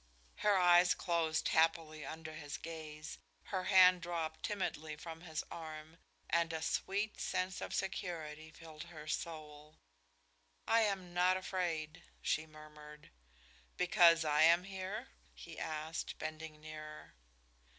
[0.37, 6.51] Her eyes closed happily under his gaze, her hand dropped timidly from his arm and
[6.51, 9.75] a sweet sense of security filled her soul.
[10.67, 13.11] "I am not afraid," she murmured.
[13.77, 17.13] "Because I am here?" he asked, bending nearer.